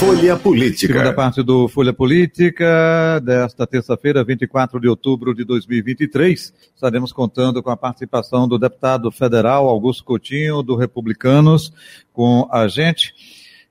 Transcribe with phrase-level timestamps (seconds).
[0.00, 0.94] Folha Política.
[0.94, 6.54] Segunda parte do Folha Política, desta terça-feira, 24 de outubro de 2023.
[6.74, 11.70] Estaremos contando com a participação do deputado federal Augusto Coutinho, do Republicanos,
[12.14, 13.12] com a gente.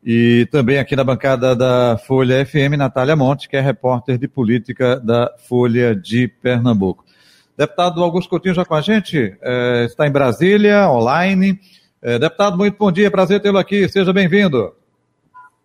[0.06, 5.00] E também aqui na bancada da Folha FM, Natália Monte, que é repórter de política
[5.00, 7.04] da Folha de Pernambuco.
[7.58, 11.60] Deputado Augusto Coutinho já com a gente, é, está em Brasília, online.
[12.04, 14.79] É, deputado, muito bom dia, prazer tê-lo aqui, seja bem-vindo.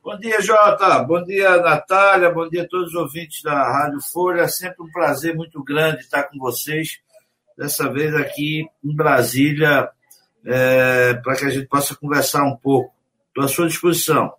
[0.04, 1.02] Bom dia, Jota.
[1.02, 2.30] Bom dia, Natália.
[2.30, 4.42] Bom dia a todos os ouvintes da Rádio Folha.
[4.42, 6.98] É sempre um prazer muito grande estar com vocês.
[7.56, 9.88] Dessa vez aqui em Brasília,
[10.44, 12.92] é, para que a gente possa conversar um pouco.
[13.28, 14.30] Estou à sua disposição.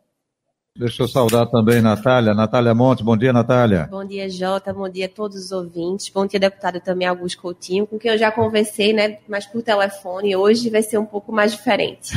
[0.78, 2.36] Deixa eu saudar também Natália.
[2.36, 3.88] Natália Monte, bom dia, Natália.
[3.90, 4.72] Bom dia, Jota.
[4.72, 6.10] Bom dia a todos os ouvintes.
[6.10, 9.18] Bom dia, deputado também Augusto Coutinho, com quem eu já conversei, né?
[9.28, 10.36] Mas por telefone.
[10.36, 12.12] Hoje vai ser um pouco mais diferente.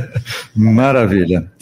[0.56, 1.52] Maravilha.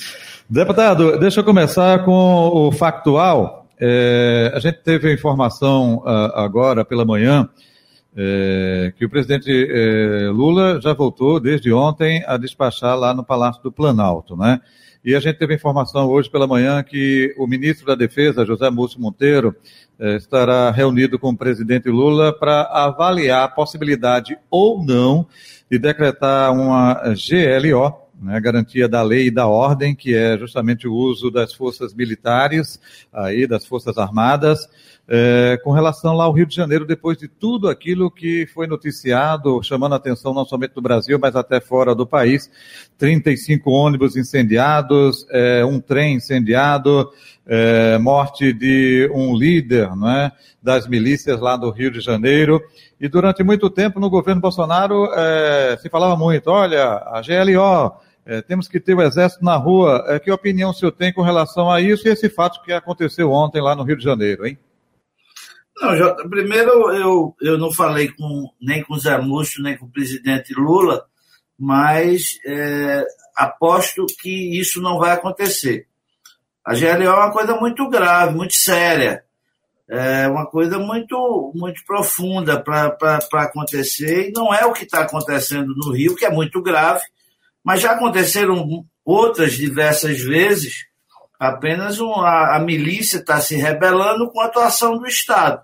[0.49, 3.67] Deputado, deixa eu começar com o factual.
[3.81, 7.49] É, a gente teve a informação uh, agora pela manhã
[8.17, 13.63] é, que o presidente é, Lula já voltou desde ontem a despachar lá no Palácio
[13.63, 14.61] do Planalto, né?
[15.05, 19.01] E a gente teve informação hoje pela manhã que o ministro da Defesa, José Múcio
[19.01, 19.55] Monteiro,
[19.99, 25.27] é, estará reunido com o presidente Lula para avaliar a possibilidade ou não
[25.71, 30.95] de decretar uma GLO, né, garantia da lei e da ordem, que é justamente o
[30.95, 32.81] uso das forças militares,
[33.13, 34.69] aí, das forças armadas,
[35.07, 39.63] é, com relação lá ao Rio de Janeiro, depois de tudo aquilo que foi noticiado,
[39.63, 42.51] chamando a atenção não somente do Brasil, mas até fora do país.
[42.97, 47.11] 35 ônibus incendiados, é, um trem incendiado,
[47.47, 50.33] é, morte de um líder não é,
[50.63, 52.63] das milícias lá do Rio de Janeiro.
[52.99, 57.93] E durante muito tempo no governo Bolsonaro é, se falava muito, olha, a GLO,
[58.27, 60.05] é, temos que ter o exército na rua.
[60.09, 63.31] É, que opinião o senhor tem com relação a isso e esse fato que aconteceu
[63.31, 64.59] ontem lá no Rio de Janeiro, hein?
[65.77, 69.87] Não, Jota, primeiro eu, eu não falei com, nem com o Zé Múcio, nem com
[69.87, 71.05] o presidente Lula,
[71.59, 73.05] mas é,
[73.37, 75.87] aposto que isso não vai acontecer.
[76.65, 79.25] A GLO é uma coisa muito grave, muito séria,
[79.89, 85.75] é uma coisa muito, muito profunda para acontecer, e não é o que está acontecendo
[85.77, 87.03] no Rio, que é muito grave,
[87.65, 90.85] mas já aconteceram outras diversas vezes,
[91.41, 95.63] apenas a, a milícia está se rebelando com a atuação do Estado.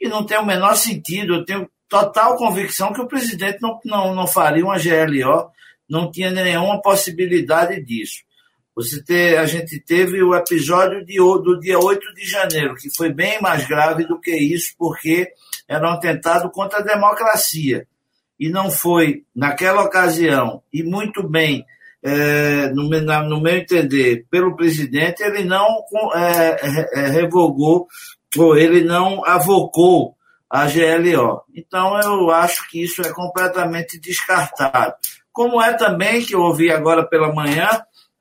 [0.00, 4.14] E não tem o menor sentido, eu tenho total convicção que o presidente não, não,
[4.14, 5.50] não faria uma GLO,
[5.88, 8.26] não tinha nenhuma possibilidade disso.
[8.74, 13.12] Você ter, a gente teve o episódio de, do dia 8 de janeiro, que foi
[13.12, 15.28] bem mais grave do que isso, porque
[15.68, 17.86] era um atentado contra a democracia
[18.38, 21.64] e não foi, naquela ocasião, e muito bem,
[22.02, 25.66] é, no, na, no, meu entender, pelo presidente, ele não
[26.14, 26.56] é,
[26.94, 27.88] é, revogou
[28.36, 30.14] ou ele não avocou
[30.48, 31.42] a GLO.
[31.54, 34.94] Então, eu acho que isso é completamente descartado.
[35.32, 37.68] Como é também que eu ouvi agora pela manhã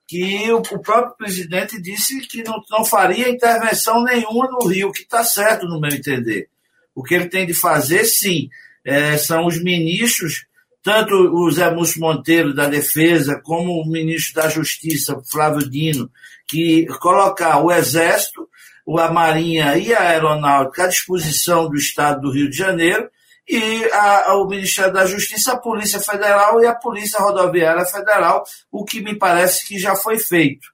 [0.08, 5.02] que o, o próprio presidente disse que não, não faria intervenção nenhuma no Rio, que
[5.02, 6.50] está certo, no meu entender.
[6.96, 8.50] O que ele tem de fazer, sim,
[8.88, 10.46] é, são os ministros,
[10.82, 16.10] tanto o Zé Múcio Monteiro da Defesa, como o ministro da Justiça, Flávio Dino,
[16.48, 18.48] que colocar o Exército,
[18.98, 23.10] a Marinha e a Aeronáutica à disposição do Estado do Rio de Janeiro,
[23.46, 28.86] e a, o Ministério da Justiça, a Polícia Federal e a Polícia Rodoviária Federal, o
[28.86, 30.68] que me parece que já foi feito.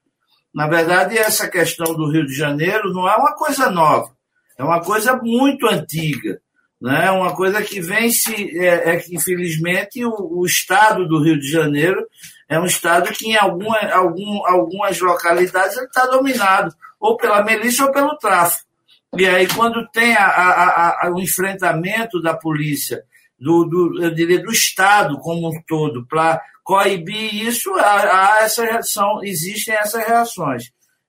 [0.54, 4.14] Na verdade, essa questão do Rio de Janeiro não é uma coisa nova,
[4.56, 6.40] é uma coisa muito antiga
[6.84, 7.10] né?
[7.10, 11.50] Uma coisa que vem se é, é que infelizmente o, o, estado do Rio de
[11.50, 12.06] Janeiro
[12.46, 17.90] é um estado que em alguma, algum, algumas localidades está dominado ou pela milícia ou
[17.90, 18.68] pelo tráfico.
[19.16, 23.02] E aí quando tem a, a, a, o enfrentamento da polícia,
[23.40, 28.62] do, do, eu diria do estado como um todo, para coibir isso, há, há essa
[28.62, 30.64] reação, existem essas reações.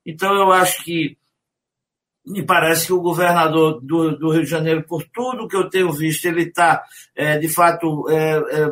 [0.05, 1.17] Então eu acho que
[2.25, 5.91] me parece que o governador do, do, Rio de Janeiro, por tudo que eu tenho
[5.91, 6.83] visto, ele está,
[7.15, 8.63] é, de fato, é, é,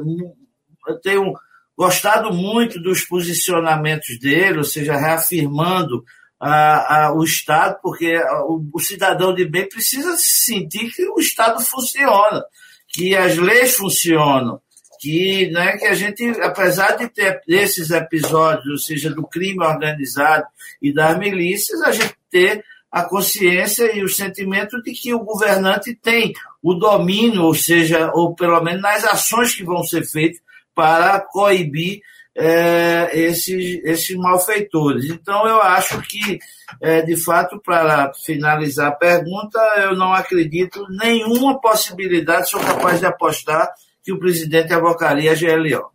[0.87, 1.33] eu tenho
[1.77, 6.03] gostado muito dos posicionamentos dele, ou seja, reafirmando
[6.39, 8.17] a, a, o Estado, porque
[8.47, 12.43] o, o, cidadão de bem precisa sentir que o Estado funciona,
[12.87, 14.59] que as leis funcionam,
[14.99, 20.45] que, né, que a gente, apesar de ter esses episódios, ou seja, do crime organizado
[20.81, 25.95] e das milícias, a gente ter a consciência e o sentimento de que o governante
[25.95, 26.31] tem
[26.61, 30.39] o domínio, ou seja, ou pelo menos nas ações que vão ser feitas
[30.75, 32.01] para coibir
[32.35, 35.05] é, esses, esses malfeitores.
[35.09, 36.37] Então, eu acho que,
[36.79, 43.07] é, de fato, para finalizar a pergunta, eu não acredito nenhuma possibilidade, sou capaz de
[43.07, 43.73] apostar
[44.03, 45.91] que o presidente avocaria a GLO.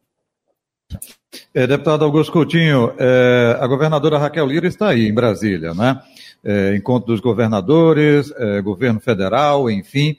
[1.55, 6.03] É, deputado Augusto Coutinho, é, a governadora Raquel Lira está aí em Brasília, né?
[6.45, 10.17] É, encontro dos governadores, é, governo federal, enfim.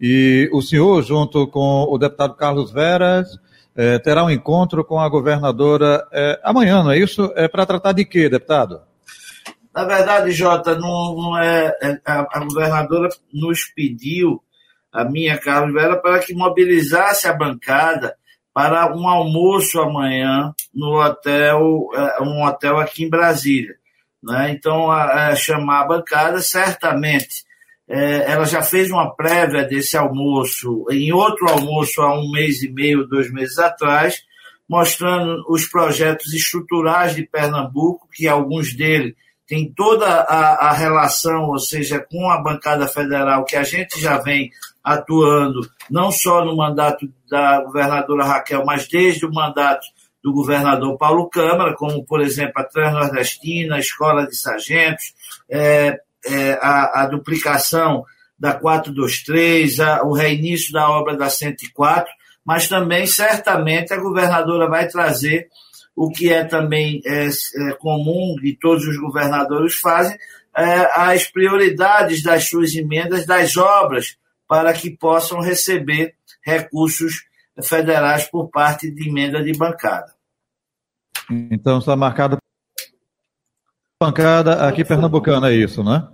[0.00, 3.38] E o senhor, junto com o deputado Carlos Veras,
[3.76, 7.32] é, terá um encontro com a governadora é, amanhã, não é isso?
[7.36, 8.80] É para tratar de quê, deputado?
[9.72, 14.42] Na verdade, Jota, não, não é, é, a, a, governadora nos pediu,
[14.92, 18.16] a minha Carlos Vera, para que mobilizasse a bancada
[18.52, 23.76] para um almoço amanhã no hotel, é, um hotel aqui em Brasília.
[24.22, 24.50] Né?
[24.50, 27.46] Então, a, a chamar a bancada, certamente
[27.88, 32.70] é, ela já fez uma prévia desse almoço, em outro almoço há um mês e
[32.70, 34.22] meio, dois meses atrás,
[34.68, 39.14] mostrando os projetos estruturais de Pernambuco, que alguns deles
[39.46, 44.18] têm toda a, a relação, ou seja, com a bancada federal, que a gente já
[44.18, 44.50] vem
[44.84, 45.60] atuando,
[45.90, 49.86] não só no mandato da governadora Raquel, mas desde o mandato
[50.22, 55.14] do governador Paulo Câmara, como, por exemplo, a Transnordestina, a Escola de Sargentos,
[55.48, 58.04] é, é, a, a, duplicação
[58.38, 62.12] da 423, a, o reinício da obra da 104,
[62.44, 65.48] mas também, certamente, a governadora vai trazer
[65.94, 70.16] o que é também é, é comum e todos os governadores fazem,
[70.56, 74.16] é, as prioridades das suas emendas das obras
[74.46, 77.27] para que possam receber recursos
[77.62, 80.12] federais por parte de emenda de bancada.
[81.30, 82.38] Então está marcado
[84.00, 86.08] bancada aqui pernambucana, é isso, né?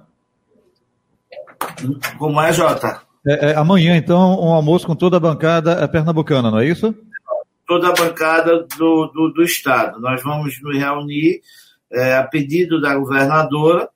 [2.18, 3.02] Como é, Jota?
[3.26, 6.94] É, é, amanhã, então, um almoço com toda a bancada é pernambucana, não é isso?
[7.66, 10.00] Toda a bancada do, do, do Estado.
[10.00, 11.40] Nós vamos nos reunir
[11.92, 13.88] é, a pedido da governadora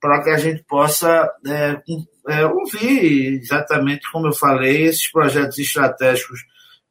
[0.00, 1.80] para que a gente possa é,
[2.28, 6.40] é, ouvir exatamente, como eu falei, esses projetos estratégicos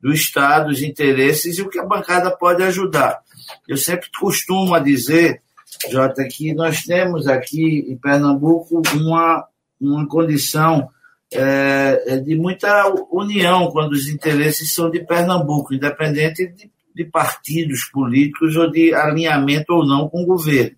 [0.02, 3.20] do Estado, os interesses e o que a bancada pode ajudar.
[3.68, 5.42] Eu sempre costumo dizer,
[5.90, 9.48] Jota, que nós temos aqui em Pernambuco uma
[9.82, 10.90] uma condição
[11.34, 17.86] é, é, de muita união quando os interesses são de Pernambuco, independente de, de, partidos
[17.86, 20.76] políticos ou de alinhamento ou não com o governo.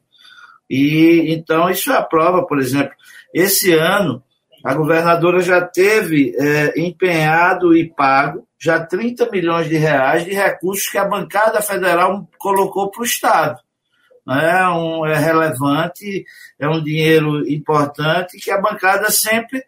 [0.70, 2.94] E então isso é a prova, por exemplo,
[3.34, 4.24] esse ano
[4.64, 10.90] a governadora já teve é, empenhado e pago já 30 milhões de reais de recursos
[10.90, 13.60] que a bancada federal colocou para o Estado
[14.30, 16.26] é, um, é relevante,
[16.58, 19.64] é um dinheiro importante que a bancada sempre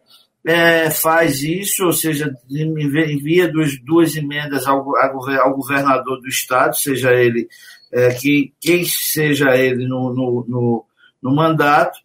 [0.45, 7.11] é, faz isso, ou seja, envia duas, duas emendas ao, ao governador do estado, seja
[7.11, 7.47] ele
[7.91, 10.85] é, quem, quem seja ele no, no, no,
[11.21, 11.99] no mandato,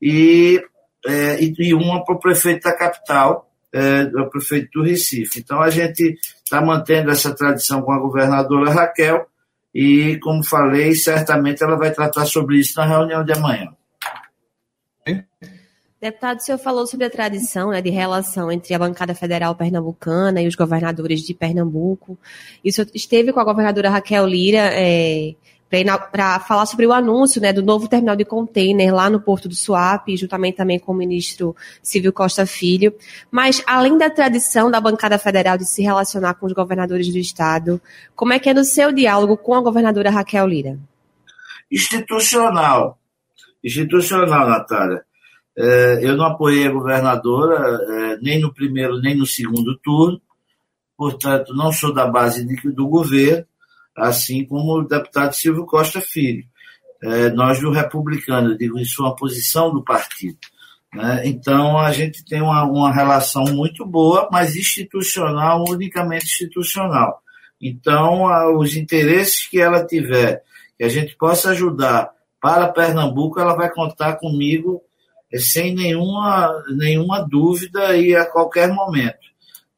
[0.00, 0.60] e,
[1.06, 5.40] é, e uma para o prefeito da capital, é, o prefeito do Recife.
[5.40, 9.26] Então a gente está mantendo essa tradição com a governadora Raquel,
[9.74, 13.72] e, como falei, certamente ela vai tratar sobre isso na reunião de amanhã.
[15.98, 20.42] Deputado, o senhor falou sobre a tradição né, de relação entre a bancada federal pernambucana
[20.42, 22.18] e os governadores de Pernambuco.
[22.64, 25.36] Isso esteve com a governadora Raquel Lira é,
[26.10, 29.54] para falar sobre o anúncio né, do novo terminal de container lá no Porto do
[29.54, 32.94] Suape, juntamente também com o ministro Silvio Costa Filho.
[33.30, 37.80] Mas, além da tradição da bancada federal de se relacionar com os governadores do Estado,
[38.14, 40.78] como é que é no seu diálogo com a governadora Raquel Lira?
[41.70, 42.98] Institucional.
[43.64, 45.02] Institucional, Natália.
[45.56, 50.20] É, eu não apoiei a governadora é, nem no primeiro nem no segundo turno,
[50.96, 53.46] portanto, não sou da base do governo
[53.96, 56.44] assim como o deputado Silvio Costa Filho.
[57.02, 60.38] É, nós do republicano, digo, isso é uma posição do partido.
[60.94, 61.22] Né?
[61.24, 67.20] Então, a gente tem uma, uma relação muito boa, mas institucional, unicamente institucional.
[67.60, 70.42] Então, os interesses que ela tiver,
[70.76, 74.82] que a gente possa ajudar para Pernambuco, ela vai contar comigo
[75.32, 79.31] é, sem nenhuma, nenhuma dúvida e a qualquer momento.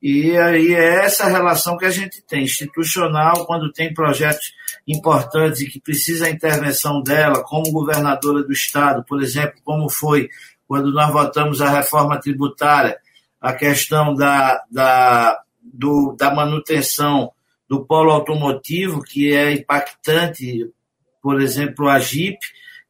[0.06, 4.52] E aí é essa relação que a gente tem, institucional, quando tem projetos
[4.86, 10.28] importantes e que precisa a intervenção dela, como governadora do Estado, por exemplo, como foi
[10.68, 12.98] quando nós votamos a reforma tributária,
[13.40, 17.32] a questão da, da, do, da manutenção
[17.66, 20.70] do polo automotivo, que é impactante,
[21.22, 22.36] por exemplo, a Jeep,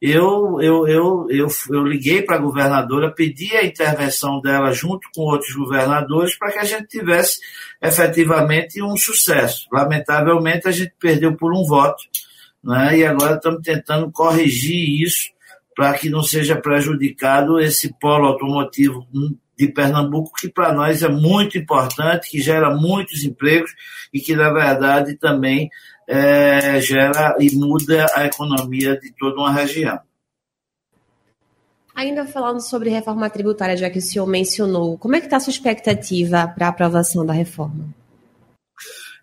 [0.07, 5.23] eu, eu, eu, eu, eu liguei para a governadora, pedi a intervenção dela junto com
[5.23, 7.39] outros governadores para que a gente tivesse
[7.81, 9.67] efetivamente um sucesso.
[9.73, 12.03] Lamentavelmente, a gente perdeu por um voto,
[12.63, 12.99] né?
[12.99, 15.31] e agora estamos tentando corrigir isso
[15.75, 19.07] para que não seja prejudicado esse polo automotivo
[19.57, 23.71] de Pernambuco, que para nós é muito importante, que gera muitos empregos
[24.13, 25.71] e que, na verdade, também
[26.07, 29.99] é, gera e muda a economia de toda uma região.
[31.95, 35.41] Ainda falando sobre reforma tributária, já que o senhor mencionou, como é que está a
[35.41, 37.87] sua expectativa para a aprovação da reforma?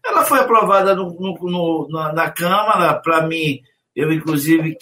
[0.04, 3.62] Ela foi aprovada no, no, no, na, Câmara, para mim,
[3.96, 4.78] eu inclusive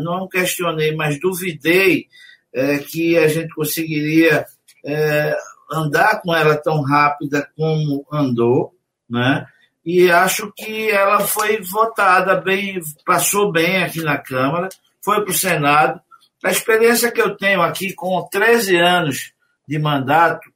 [0.00, 2.06] não questionei, mas duvidei
[2.52, 4.46] é, que a gente conseguiria
[4.84, 5.36] é,
[5.70, 8.74] andar com ela tão rápida como andou,
[9.08, 9.46] né?
[9.84, 14.68] E acho que ela foi votada bem, passou bem aqui na Câmara,
[15.02, 16.00] foi para o Senado.
[16.44, 19.32] A experiência que eu tenho aqui com 13 anos
[19.66, 20.50] de mandato,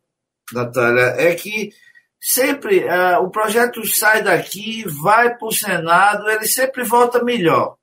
[0.53, 1.71] Natália, é que
[2.21, 7.77] sempre uh, o projeto sai daqui, vai para o Senado, ele sempre volta melhor.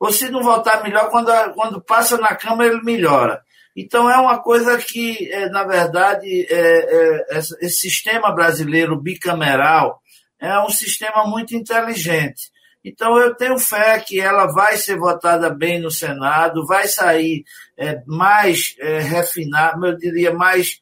[0.00, 3.42] Ou se não voltar melhor, quando, quando passa na Câmara, ele melhora.
[3.76, 10.00] Então, é uma coisa que, é, na verdade, é, é, esse sistema brasileiro bicameral
[10.40, 12.50] é um sistema muito inteligente.
[12.84, 17.44] Então, eu tenho fé que ela vai ser votada bem no Senado, vai sair
[17.76, 20.80] é, mais é, refinada, eu diria, mais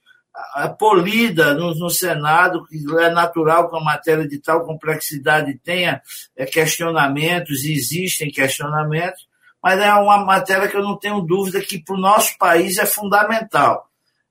[0.78, 6.02] polida no, no, Senado, que é natural que uma matéria de tal complexidade tenha
[6.36, 9.26] é, questionamentos, existem questionamentos,
[9.62, 12.86] mas é uma matéria que eu não tenho dúvida que para o nosso país é
[12.86, 13.86] fundamental.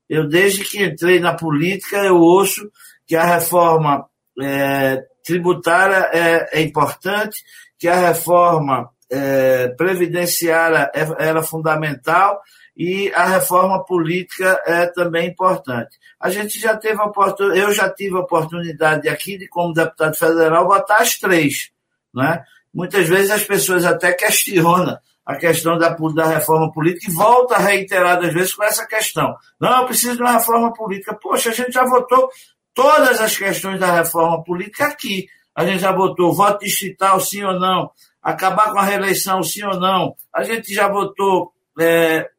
[0.07, 2.69] Eu, desde que entrei na política, eu ouço
[3.07, 4.05] que a reforma
[4.41, 7.37] é, tributária é, é, importante,
[7.77, 12.41] que a reforma é, previdenciária é, era fundamental
[12.75, 15.97] e a reforma política é também importante.
[16.19, 20.15] A gente já teve a oportunidade, eu já tive a oportunidade aqui de, como deputado
[20.15, 21.71] federal, votar as três.
[22.13, 22.43] Né?
[22.73, 28.31] Muitas vezes as pessoas até questionam a questão da, da reforma política e volta reiteradas
[28.31, 29.35] vezes com essa questão.
[29.59, 31.17] Não, eu preciso de uma reforma política.
[31.19, 32.29] Poxa, a gente já votou
[32.75, 35.27] todas as questões da reforma política aqui.
[35.55, 37.89] A gente já votou voto distrital, sim ou não,
[38.21, 40.15] acabar com a reeleição, sim ou não.
[40.31, 42.29] A gente já votou é,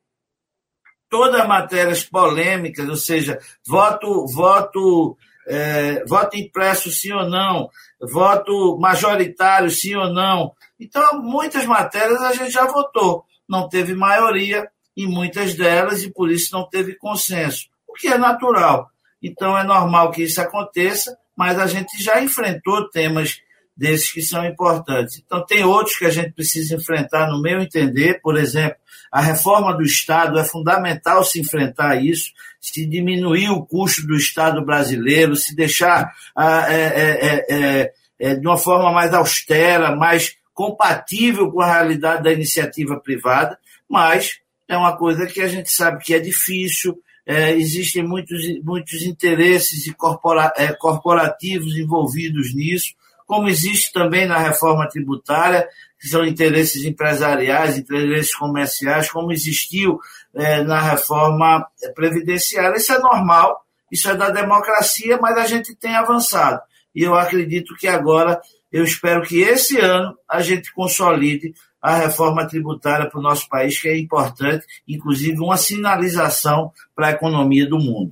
[1.09, 5.17] todas as matérias polêmicas, ou seja, voto, voto,
[5.49, 10.53] é, voto impresso, sim ou não, voto majoritário, sim ou não.
[10.79, 13.25] Então, muitas matérias a gente já votou.
[13.49, 18.19] Não teve maioria em muitas delas e por isso não teve consenso, o que é
[18.19, 18.91] natural.
[19.27, 23.41] Então, é normal que isso aconteça, mas a gente já enfrentou temas
[23.77, 25.23] desses que são importantes.
[25.25, 28.77] Então, tem outros que a gente precisa enfrentar, no meu entender, por exemplo,
[29.13, 32.31] a reforma do Estado, é fundamental se enfrentar isso,
[32.61, 38.47] se diminuir o custo do Estado brasileiro, se deixar ah, é, é, é, é, de
[38.47, 44.97] uma forma mais austera, mais compatível com a realidade da iniciativa privada, mas é uma
[44.97, 50.73] coisa que a gente sabe que é difícil, é, existem muitos, muitos interesses corpora, é,
[50.73, 52.95] corporativos envolvidos nisso,
[53.27, 55.69] como existe também na reforma tributária,
[56.01, 59.99] que são interesses empresariais, interesses comerciais, como existiu
[60.33, 62.77] é, na reforma previdenciária.
[62.77, 66.61] Isso é normal, isso é da democracia, mas a gente tem avançado.
[66.95, 68.41] E eu acredito que agora,
[68.73, 71.53] eu espero que esse ano a gente consolide
[71.87, 77.11] a reforma tributária para o nosso país, que é importante, inclusive uma sinalização para a
[77.13, 78.11] economia do mundo.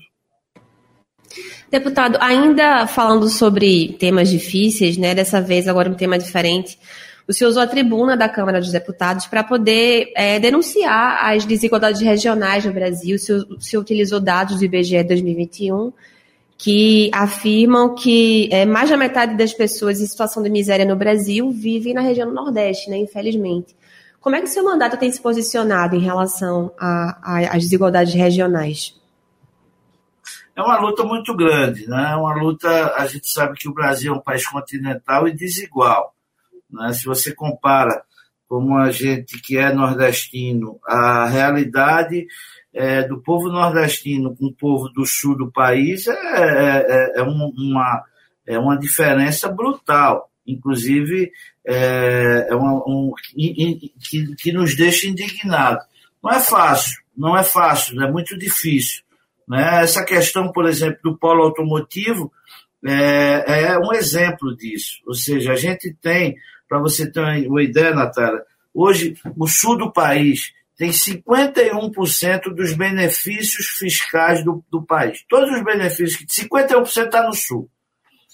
[1.69, 5.13] Deputado, ainda falando sobre temas difíceis, né?
[5.13, 6.79] Dessa vez agora um tema diferente.
[7.27, 12.01] O senhor usou a tribuna da Câmara dos Deputados para poder é, denunciar as desigualdades
[12.01, 13.17] regionais no Brasil.
[13.17, 15.93] O senhor, o senhor, utilizou dados do IBGE 2021
[16.57, 21.51] que afirmam que é, mais da metade das pessoas em situação de miséria no Brasil
[21.51, 23.77] vivem na região do Nordeste, né, infelizmente.
[24.21, 28.95] Como é que o seu mandato tem se posicionado em relação às desigualdades regionais?
[30.57, 32.13] é uma luta muito grande, né?
[32.13, 36.15] É uma luta, a gente sabe que o Brasil é um país continental e desigual,
[36.71, 36.93] né?
[36.93, 38.05] Se você compara
[38.47, 42.27] como a gente que é nordestino, a realidade
[42.75, 47.23] é, do povo nordestino com o povo do sul do país é, é, é, é
[47.23, 48.05] uma,
[48.45, 50.29] é uma diferença brutal.
[50.47, 51.31] Inclusive,
[51.65, 55.85] é, é uma, um, que, que nos deixa indignados.
[56.23, 59.03] Não é fácil, não é fácil, é muito difícil.
[59.49, 59.83] Né?
[59.83, 62.31] Essa questão, por exemplo, do polo automotivo,
[62.85, 65.01] é, é um exemplo disso.
[65.07, 66.37] Ou seja, a gente tem,
[66.69, 68.43] para você ter uma ideia, Natália,
[68.75, 75.25] hoje o sul do país tem 51% dos benefícios fiscais do, do país.
[75.29, 77.71] Todos os benefícios, 51% está no sul.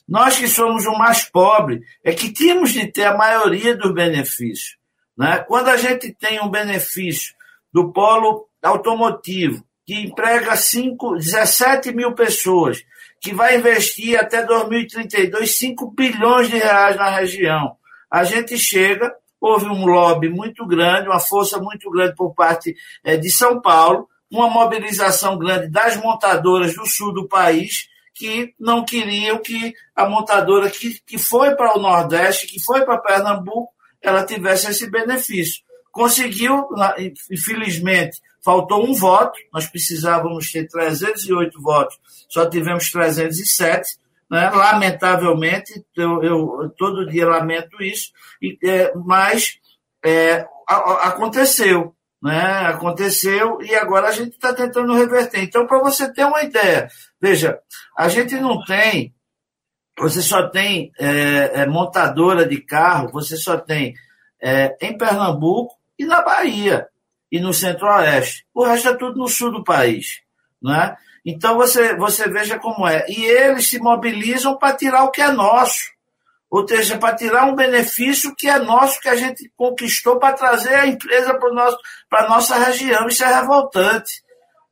[0.08, 4.76] Nós que somos o mais pobre, é que tínhamos de ter a maioria dos benefícios.
[5.16, 5.44] Né?
[5.46, 7.34] Quando a gente tem um benefício
[7.72, 12.82] do polo automotivo, que emprega 5, 17 mil pessoas,
[13.20, 17.76] que vai investir até 2032 5 bilhões de reais na região.
[18.10, 23.16] A gente chega, houve um lobby muito grande, uma força muito grande por parte é,
[23.16, 29.38] de São Paulo, uma mobilização grande das montadoras do sul do país, que não queriam
[29.38, 34.70] que a montadora que, que foi para o Nordeste, que foi para Pernambuco, ela tivesse
[34.70, 35.62] esse benefício.
[35.90, 36.68] Conseguiu,
[37.30, 43.98] infelizmente, faltou um voto, nós precisávamos ter 308 votos, só tivemos 307.
[44.30, 44.48] Né?
[44.50, 48.12] Lamentavelmente, eu, eu, todo dia lamento isso,
[48.62, 49.58] é, mas
[50.04, 51.94] é, a, aconteceu.
[52.22, 52.66] Né?
[52.66, 55.42] Aconteceu e agora a gente está tentando reverter.
[55.42, 56.88] Então, para você ter uma ideia,
[57.20, 57.58] veja,
[57.96, 59.12] a gente não tem,
[59.98, 63.94] você só tem é, é montadora de carro, você só tem
[64.40, 66.86] é, em Pernambuco e na Bahia
[67.32, 68.46] e no centro-oeste.
[68.54, 70.20] O resto é tudo no sul do país.
[70.62, 70.94] Né?
[71.24, 73.04] Então você, você veja como é.
[73.08, 75.80] E eles se mobilizam para tirar o que é nosso.
[76.50, 80.74] Ou seja, para tirar um benefício que é nosso, que a gente conquistou para trazer
[80.74, 81.38] a empresa
[82.08, 83.06] para a nossa região.
[83.06, 84.22] Isso é revoltante.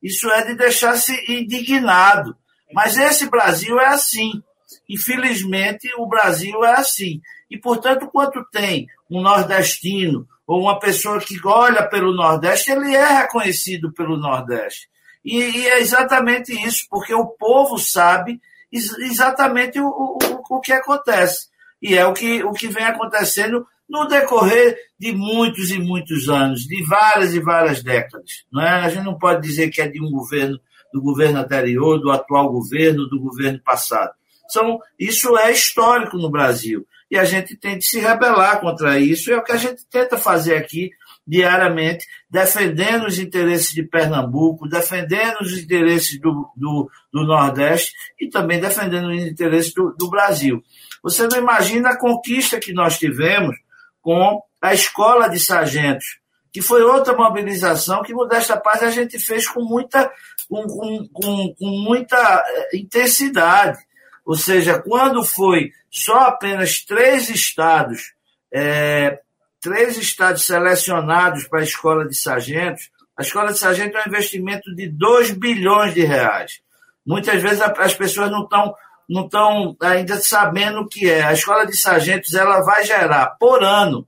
[0.03, 2.35] Isso é de deixar-se indignado.
[2.73, 4.43] Mas esse Brasil é assim.
[4.89, 7.21] Infelizmente, o Brasil é assim.
[7.49, 13.21] E, portanto, quanto tem um nordestino ou uma pessoa que olha pelo Nordeste, ele é
[13.21, 14.89] reconhecido pelo Nordeste.
[15.23, 18.39] E, e é exatamente isso, porque o povo sabe
[18.71, 20.17] exatamente o, o,
[20.49, 21.47] o que acontece.
[21.81, 26.61] E é o que, o que vem acontecendo no decorrer de muitos e muitos anos,
[26.61, 28.45] de várias e várias décadas.
[28.51, 28.69] Não é?
[28.69, 30.59] A gente não pode dizer que é de um governo,
[30.93, 34.11] do governo anterior, do atual governo, do governo passado.
[34.49, 39.31] São, isso é histórico no Brasil e a gente tem de se rebelar contra isso.
[39.31, 40.91] É o que a gente tenta fazer aqui
[41.29, 48.59] diariamente, defendendo os interesses de Pernambuco, defendendo os interesses do, do, do Nordeste e também
[48.59, 50.63] defendendo os interesses do, do Brasil.
[51.03, 53.55] Você não imagina a conquista que nós tivemos
[54.01, 56.19] com a Escola de Sargentos,
[56.51, 60.11] que foi outra mobilização que, modesta parte, a gente fez com muita,
[60.49, 63.77] com, com, com muita eh, intensidade.
[64.25, 68.13] Ou seja, quando foi só apenas três estados,
[68.51, 69.19] é,
[69.61, 74.73] três estados selecionados para a escola de sargentos, a escola de sargento é um investimento
[74.73, 76.61] de 2 bilhões de reais.
[77.05, 78.73] Muitas vezes as pessoas não estão
[79.09, 81.23] não ainda sabendo o que é.
[81.23, 84.07] A escola de sargentos ela vai gerar por ano,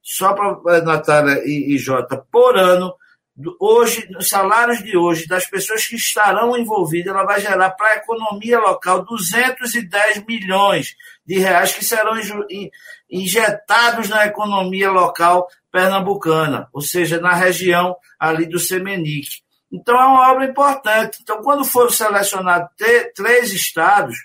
[0.00, 2.94] só para Natália e, e Jota, por ano,
[3.60, 7.96] hoje, os salários de hoje, das pessoas que estarão envolvidas, ela vai gerar para a
[7.96, 10.94] economia local 210 milhões
[11.26, 12.14] de reais que serão
[13.10, 19.42] injetados na economia local pernambucana, ou seja, na região ali do Semenique.
[19.70, 21.18] Então, é uma obra importante.
[21.22, 22.70] Então, quando foram selecionados
[23.14, 24.16] três estados,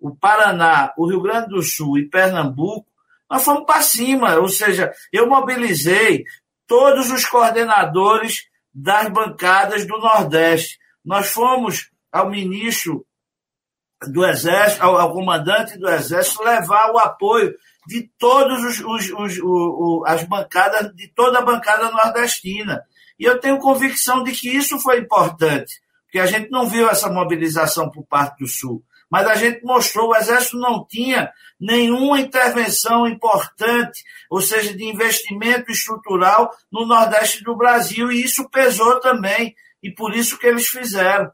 [0.00, 2.86] o Paraná, o Rio Grande do Sul e Pernambuco,
[3.30, 6.24] nós fomos para cima, ou seja, eu mobilizei
[6.66, 10.78] todos os coordenadores das bancadas do Nordeste.
[11.04, 13.04] Nós fomos ao ministro
[14.06, 17.54] do Exército, ao, ao comandante do Exército, levar o apoio
[17.88, 22.84] de todas os, os, os, os, as bancadas, de toda a bancada nordestina.
[23.18, 27.10] E eu tenho convicção de que isso foi importante, porque a gente não viu essa
[27.10, 33.06] mobilização por parte do Sul mas a gente mostrou, o Exército não tinha nenhuma intervenção
[33.06, 39.90] importante, ou seja, de investimento estrutural no Nordeste do Brasil, e isso pesou também, e
[39.90, 41.30] por isso que eles fizeram.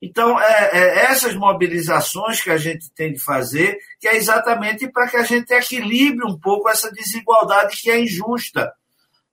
[0.00, 5.08] Então, é, é essas mobilizações que a gente tem de fazer, que é exatamente para
[5.08, 8.72] que a gente equilibre um pouco essa desigualdade que é injusta.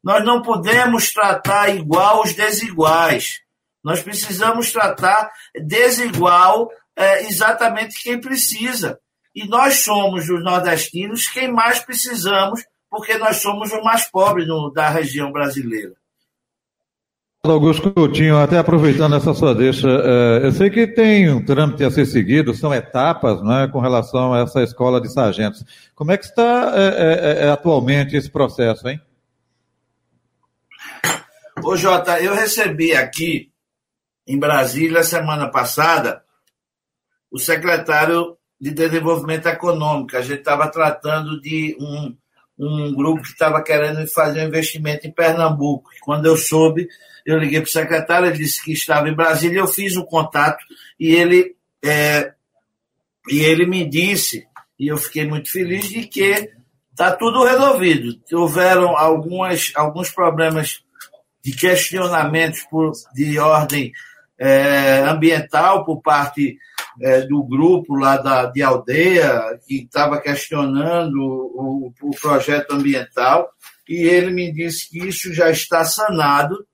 [0.03, 3.41] Nós não podemos tratar igual os desiguais.
[3.83, 8.99] Nós precisamos tratar desigual é, exatamente quem precisa.
[9.33, 14.71] E nós somos, os nordestinos, quem mais precisamos, porque nós somos os mais pobres no,
[14.71, 15.93] da região brasileira.
[17.51, 21.91] Augusto Coutinho, até aproveitando essa sua deixa, é, eu sei que tem um trâmite a
[21.91, 25.63] ser seguido, são etapas né, com relação a essa escola de sargentos.
[25.93, 28.99] Como é que está é, é atualmente esse processo, hein?
[31.63, 33.51] Ô Jota, eu recebi aqui
[34.27, 36.23] em Brasília semana passada
[37.31, 40.17] o secretário de desenvolvimento econômico.
[40.17, 42.15] A gente estava tratando de um,
[42.57, 45.89] um grupo que estava querendo fazer um investimento em Pernambuco.
[46.01, 46.87] Quando eu soube,
[47.25, 50.05] eu liguei para o secretário, ele disse que estava em Brasília, eu fiz o um
[50.05, 50.63] contato
[50.99, 52.33] e ele, é,
[53.29, 54.47] e ele me disse,
[54.79, 56.49] e eu fiquei muito feliz, de que
[56.91, 58.19] está tudo resolvido.
[58.31, 60.83] Houveram algumas, alguns problemas
[61.43, 63.91] de questionamentos por, de ordem
[64.37, 66.57] é, ambiental por parte
[67.01, 73.49] é, do grupo lá da, de aldeia, que estava questionando o, o projeto ambiental,
[73.87, 76.65] e ele me disse que isso já está sanado,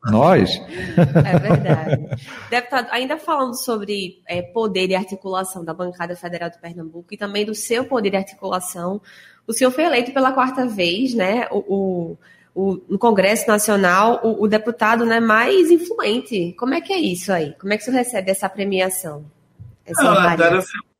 [0.05, 0.60] Nós?
[0.97, 2.10] É verdade.
[2.49, 7.45] Deputado, ainda falando sobre é, poder de articulação da bancada federal de Pernambuco e também
[7.45, 8.99] do seu poder de articulação,
[9.45, 11.47] o senhor foi eleito pela quarta vez, né?
[11.51, 12.17] O, o,
[12.55, 16.55] o no Congresso Nacional, o, o, deputado né, mais influente.
[16.58, 17.53] Como é que é isso aí?
[17.60, 19.25] Como é que o senhor recebe essa premiação?
[19.86, 20.94] Essa Não, Natália, eu fico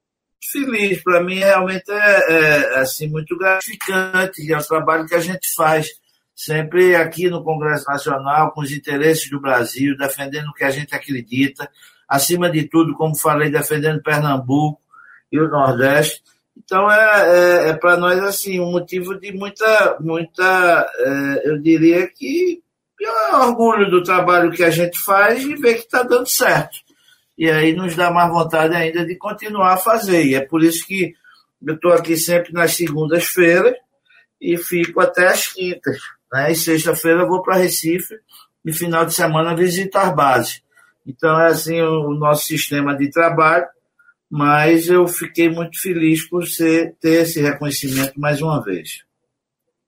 [0.52, 1.02] feliz.
[1.04, 4.52] Para mim, realmente é, é, assim, muito gratificante.
[4.52, 5.88] É o trabalho que a gente faz
[6.36, 10.94] sempre aqui no Congresso Nacional, com os interesses do Brasil, defendendo o que a gente
[10.94, 11.70] acredita.
[12.08, 14.82] Acima de tudo, como falei, defendendo Pernambuco
[15.32, 16.22] e o Nordeste.
[16.58, 22.08] Então, é, é, é para nós, assim, um motivo de muita, muita é, eu diria
[22.08, 22.62] que
[23.02, 26.85] é orgulho do trabalho que a gente faz e ver que está dando certo
[27.38, 30.26] e aí nos dá mais vontade ainda de continuar a fazer.
[30.26, 31.14] E é por isso que
[31.66, 33.74] eu estou aqui sempre nas segundas-feiras
[34.42, 35.98] e fico até as quintas.
[36.32, 36.52] Né?
[36.52, 38.16] E sexta-feira vou para Recife
[38.64, 40.62] e final de semana visitar bases.
[41.06, 43.66] Então é assim o, nosso sistema de trabalho,
[44.30, 49.04] mas eu fiquei muito feliz por ser, ter esse reconhecimento mais uma vez.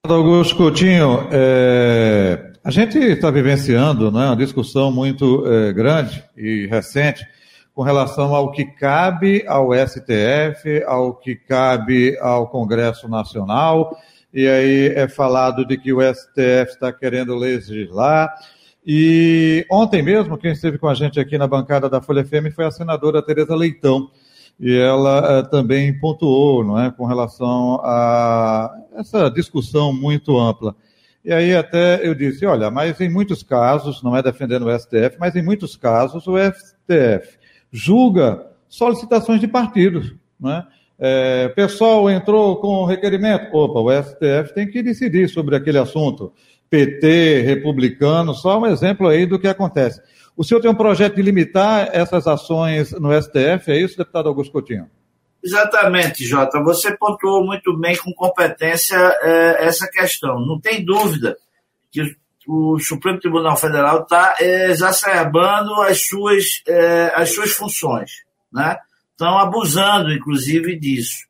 [0.06, 7.26] Augusto Coutinho, é, a gente está vivenciando né, uma discussão muito é, grande e recente
[7.78, 13.96] com relação ao que cabe ao STF, ao que cabe ao Congresso Nacional,
[14.34, 18.34] e aí é falado de que o STF está querendo legislar.
[18.84, 22.64] E ontem mesmo, quem esteve com a gente aqui na bancada da Folha FM foi
[22.64, 24.10] a senadora Tereza Leitão,
[24.58, 30.74] e ela uh, também pontuou não é, com relação a essa discussão muito ampla.
[31.24, 35.16] E aí até eu disse, olha, mas em muitos casos, não é defendendo o STF,
[35.20, 37.37] mas em muitos casos o STF
[37.72, 40.14] julga solicitações de partidos.
[40.40, 40.66] Né?
[40.98, 46.32] É, pessoal entrou com requerimento, opa, o STF tem que decidir sobre aquele assunto.
[46.68, 50.02] PT, republicano, só um exemplo aí do que acontece.
[50.36, 54.52] O senhor tem um projeto de limitar essas ações no STF, é isso, deputado Augusto
[54.52, 54.88] Coutinho?
[55.42, 56.60] Exatamente, Jota.
[56.62, 60.44] Você pontuou muito bem com competência é, essa questão.
[60.44, 61.36] Não tem dúvida
[61.90, 62.02] que
[62.48, 68.78] o Supremo Tribunal Federal está é, exacerbando as suas, é, as suas funções, né?
[69.10, 71.26] Estão abusando, inclusive, disso.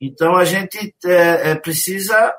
[0.00, 2.32] Então, a gente é, precisa,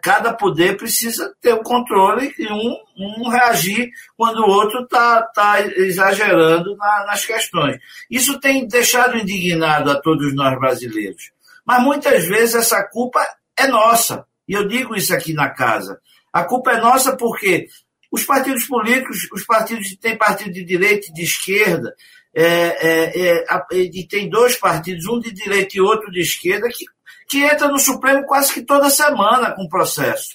[0.00, 5.22] cada poder precisa ter o um controle e um, um reagir quando o outro está
[5.22, 7.76] tá exagerando na, nas questões.
[8.10, 11.32] Isso tem deixado indignado a todos nós brasileiros.
[11.66, 13.20] Mas muitas vezes essa culpa
[13.58, 14.24] é nossa.
[14.48, 16.00] E eu digo isso aqui na casa.
[16.32, 17.66] A culpa é nossa porque
[18.10, 21.94] os partidos políticos, os partidos têm partido de direita e de esquerda,
[22.34, 26.84] é, é, é, e tem dois partidos, um de direita e outro de esquerda, que,
[27.28, 30.30] que entra no Supremo quase que toda semana com processo,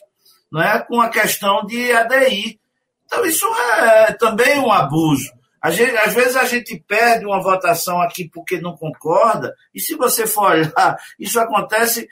[0.52, 0.80] não é?
[0.80, 2.60] com a questão de ADI.
[3.06, 3.46] Então, isso
[3.80, 5.32] é também um abuso.
[5.70, 10.26] Gente, às vezes a gente perde uma votação aqui porque não concorda, e se você
[10.26, 12.08] for olhar, isso acontece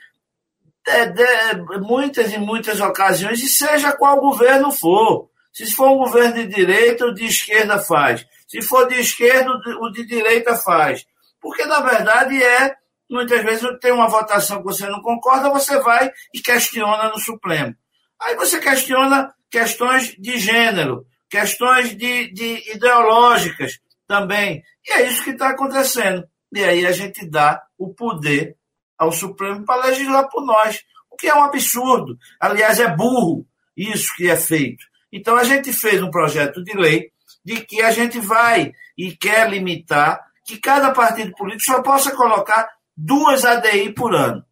[0.86, 5.28] de, de, muitas e muitas ocasiões, e seja qual governo for.
[5.52, 8.24] Se for um governo de direita, o de esquerda faz.
[8.46, 11.04] Se for de esquerda, o de direita faz.
[11.40, 12.74] Porque, na verdade, é,
[13.10, 17.74] muitas vezes, tem uma votação que você não concorda, você vai e questiona no Supremo.
[18.20, 24.62] Aí você questiona questões de gênero, questões de, de ideológicas também.
[24.86, 26.24] E é isso que está acontecendo.
[26.52, 28.56] E aí a gente dá o poder
[28.98, 32.18] ao Supremo para legislar por nós, o que é um absurdo.
[32.40, 34.84] Aliás, é burro isso que é feito.
[35.12, 37.10] Então, a gente fez um projeto de lei
[37.44, 42.68] de que a gente vai e quer limitar que cada partido político só possa colocar
[42.96, 44.44] duas ADI por ano.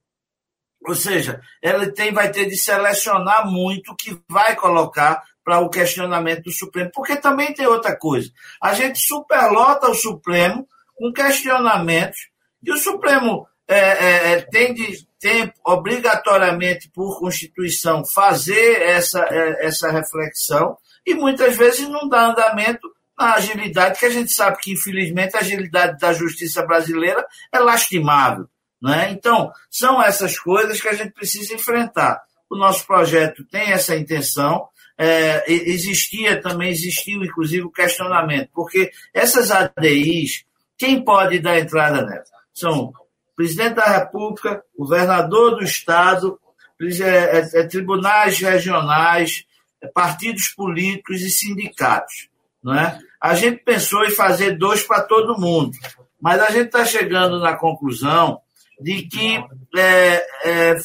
[0.87, 5.71] Ou seja, ela tem, vai ter de selecionar muito o que vai colocar para o
[5.71, 6.91] questionamento do Supremo.
[6.93, 8.31] Porque também tem outra coisa.
[8.61, 12.29] A gente superlota o Supremo com questionamentos
[12.63, 19.67] e o Supremo é, é, é tem de tem obrigatoriamente por Constituição fazer essa, é,
[19.67, 22.87] essa reflexão e muitas vezes não dá andamento
[23.19, 28.47] na agilidade, que a gente sabe que, infelizmente, a agilidade da justiça brasileira é lastimável.
[28.83, 29.13] Né?
[29.13, 32.21] Então, são essas coisas que a gente precisa enfrentar.
[32.51, 39.51] O nosso projeto tem essa intenção, é, existia também, existiu inclusive o questionamento, porque essas
[39.51, 40.45] ADIs,
[40.77, 42.29] quem pode dar entrada nelas?
[42.53, 42.93] São
[43.37, 46.39] presidente da República, governador do Estado,
[46.81, 49.45] é, é, é, tribunais regionais,
[49.93, 52.29] partidos políticos e sindicatos.
[52.63, 52.99] Não é?
[53.21, 55.77] A gente pensou em fazer dois para todo mundo,
[56.21, 58.41] mas a gente está chegando na conclusão
[58.81, 59.37] de que
[59.77, 60.77] é, é,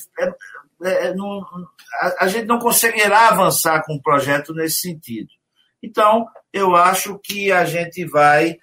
[0.84, 1.42] é, não,
[2.02, 5.30] a, a, gente não conseguirá avançar com o projeto nesse sentido.
[5.82, 8.58] Então, eu acho que a gente vai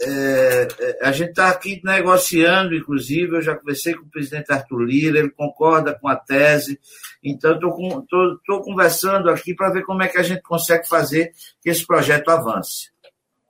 [0.00, 4.82] é, é, a gente está aqui negociando, inclusive, eu já conversei com o presidente Arthur
[4.82, 6.78] Lira, ele concorda com a tese,
[7.22, 11.84] então estou conversando aqui para ver como é que a gente consegue fazer que esse
[11.84, 12.90] projeto avance.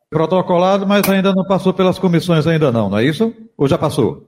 [0.08, 3.34] Protocolado, mas ainda não passou pelas comissões ainda não, não é isso?
[3.56, 4.26] Ou já passou?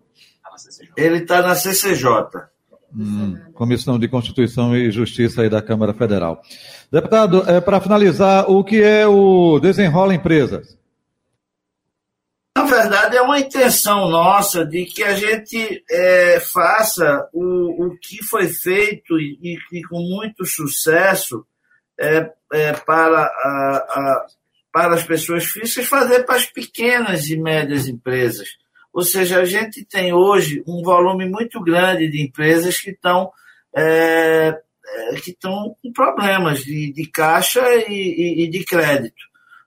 [0.97, 2.51] Ele está na CCJ.
[2.95, 6.43] Hum, Comissão de Constituição e Justiça aí da Câmara Federal.
[6.93, 10.80] Deputado, é, para finalizar, o que é o Desenrola Empresas?
[12.81, 18.49] Verdade, é uma intenção nossa de que a gente é, faça o, o que foi
[18.49, 21.45] feito e, e com muito sucesso
[21.99, 24.27] é, é, para, a, a,
[24.73, 28.49] para as pessoas físicas, fazer para as pequenas e médias empresas.
[28.95, 33.31] Ou seja, a gente tem hoje um volume muito grande de empresas que estão
[33.77, 39.23] é, é, que estão com problemas de, de caixa e, e, e de crédito,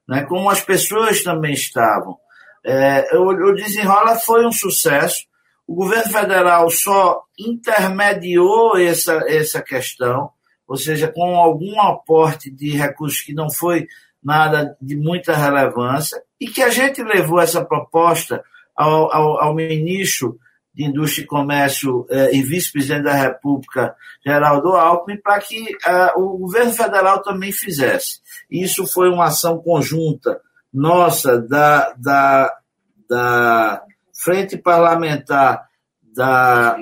[0.10, 0.24] né?
[0.24, 2.18] como as pessoas também estavam.
[2.66, 5.26] É, o, o Desenrola foi um sucesso.
[5.68, 10.30] O governo federal só intermediou essa, essa questão,
[10.68, 13.88] ou seja, com algum aporte de recursos que não foi
[14.24, 18.44] nada de muita relevância, e que a gente levou essa proposta
[18.76, 20.38] ao, ao, ao ministro
[20.74, 23.96] de Indústria e Comércio eh, e vice-presidente da República,
[24.26, 28.22] Geraldo Alckmin, para que eh, o governo federal também fizesse.
[28.50, 30.42] Isso foi uma ação conjunta
[30.74, 32.54] nossa da, da,
[33.10, 33.84] da
[34.24, 35.68] Frente Parlamentar
[36.16, 36.78] da,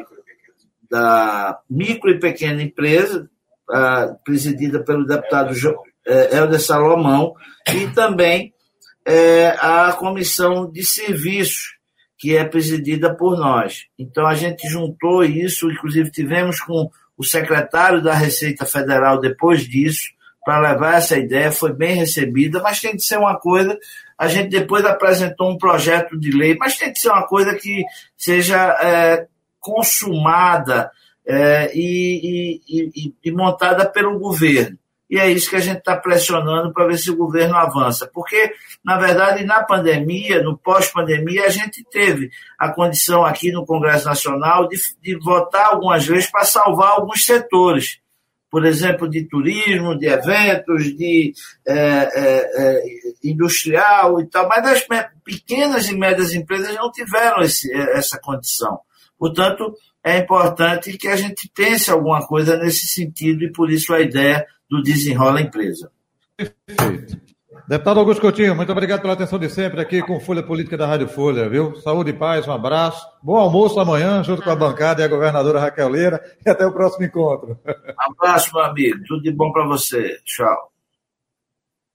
[0.90, 3.30] da Micro e Pequena Empresa,
[4.24, 7.34] presidida pelo deputado uh, Helder Salomão,
[7.74, 8.54] e também
[9.08, 11.78] uh, a Comissão de Serviços,
[12.18, 13.86] que é presidida por nós.
[13.98, 20.10] Então, a gente juntou isso, inclusive tivemos com o secretário da Receita Federal depois disso,
[20.44, 23.78] para levar essa ideia, foi bem recebida, mas tem que ser uma coisa.
[24.18, 27.84] A gente depois apresentou um projeto de lei, mas tem que ser uma coisa que
[28.18, 29.28] seja é,
[29.60, 30.92] consumada
[31.26, 34.78] é, e, e, e, montada pelo governo.
[35.10, 38.10] E é isso que a gente está pressionando para ver se o governo avança.
[38.14, 44.06] Porque, na verdade, na pandemia, no pós-pandemia, a gente teve a condição aqui no Congresso
[44.06, 48.00] Nacional de, de votar algumas leis para salvar alguns setores
[48.52, 51.34] por exemplo, de turismo, de eventos, de
[51.66, 52.84] é, é, é,
[53.24, 54.86] industrial e tal, mas as
[55.24, 58.82] pequenas e médias empresas não tiveram esse, essa condição.
[59.18, 64.02] Portanto, é importante que a gente pense alguma coisa nesse sentido e por isso a
[64.02, 65.90] ideia do desenrola empresa.
[66.36, 67.22] Perfeito.
[67.68, 71.08] Deputado Augusto Coutinho, muito obrigado pela atenção de sempre aqui com Folha Política da Rádio
[71.08, 71.76] Folha, viu?
[71.78, 73.06] Saúde e paz, um abraço.
[73.24, 76.22] Bom almoço amanhã, junto com a bancada e a governadora Raquel Leira.
[76.46, 77.58] E até o próximo encontro.
[77.66, 79.00] Um abraço, meu amigo.
[79.08, 80.18] Tudo de bom para você.
[80.26, 80.72] Tchau.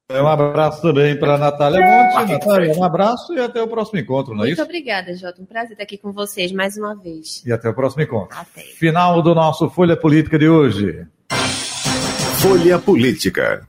[0.08, 2.32] Um abraço também para Natália Monte.
[2.32, 4.60] Natália, um abraço e até o próximo encontro, não é isso?
[4.60, 5.42] Muito obrigada, Jota.
[5.42, 7.44] Um prazer estar aqui com vocês mais uma vez.
[7.44, 8.38] E até o próximo encontro.
[8.38, 8.60] Até.
[8.60, 11.04] Final do nosso Folha Política de hoje.
[12.40, 13.68] Folha Política.